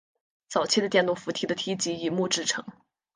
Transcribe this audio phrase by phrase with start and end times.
[0.49, 2.65] 早期的电动扶梯的梯级以木制成。